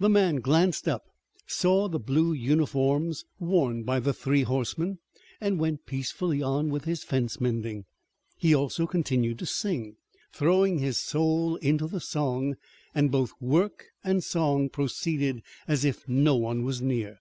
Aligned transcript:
The 0.00 0.08
man 0.08 0.36
glanced 0.36 0.88
up, 0.88 1.02
saw 1.46 1.88
the 1.88 1.98
blue 1.98 2.32
uniforms 2.32 3.26
worn 3.38 3.82
by 3.82 4.00
the 4.00 4.14
three 4.14 4.42
horsemen, 4.42 4.98
and 5.42 5.58
went 5.60 5.84
peacefully 5.84 6.40
on 6.40 6.70
with 6.70 6.84
his 6.84 7.04
fence 7.04 7.38
mending. 7.38 7.84
He 8.38 8.54
also 8.54 8.86
continued 8.86 9.40
to 9.40 9.44
sing, 9.44 9.96
throwing 10.32 10.78
his 10.78 10.96
soul 10.96 11.56
into 11.56 11.86
the 11.86 12.00
song, 12.00 12.54
and 12.94 13.10
both 13.12 13.34
work 13.42 13.88
and 14.02 14.24
song 14.24 14.70
proceeded 14.70 15.42
as 15.68 15.84
if 15.84 16.08
no 16.08 16.34
one 16.34 16.62
was 16.64 16.80
near. 16.80 17.18